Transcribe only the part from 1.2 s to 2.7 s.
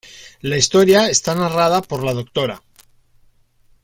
narrada por la Dra.